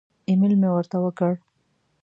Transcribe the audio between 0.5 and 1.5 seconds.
مې ورته وکړ.